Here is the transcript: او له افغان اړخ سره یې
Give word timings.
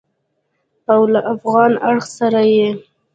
او 0.91 1.01
له 1.13 1.19
افغان 1.33 1.71
اړخ 1.89 2.05
سره 2.19 2.41
یې 2.53 2.67